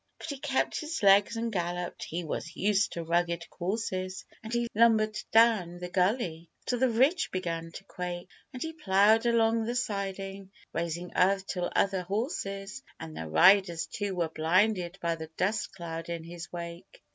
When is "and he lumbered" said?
4.43-5.15